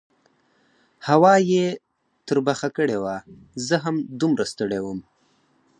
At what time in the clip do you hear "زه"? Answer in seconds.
3.67-3.75